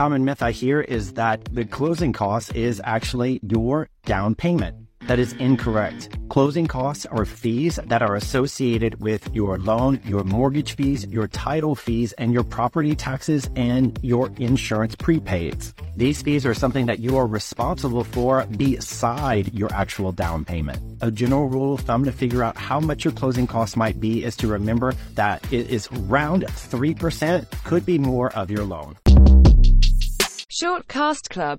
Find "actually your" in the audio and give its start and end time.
2.84-3.90